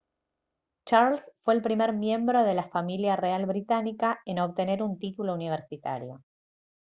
charles 0.83 1.21
fue 1.43 1.53
el 1.53 1.61
primer 1.61 1.93
miembro 1.93 2.43
de 2.43 2.55
la 2.55 2.67
familia 2.69 3.15
real 3.15 3.45
británica 3.45 4.19
en 4.25 4.39
obtener 4.39 4.81
un 4.81 4.97
título 4.97 5.35
universitario 5.35 6.23